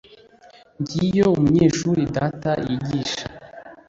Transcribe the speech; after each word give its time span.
Ngiyo 0.81 1.25
umunyeshuri 1.37 2.01
data 2.15 2.51
yigisha. 2.67 3.25